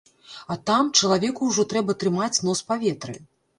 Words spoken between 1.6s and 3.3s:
трэба трымаць нос па ветры.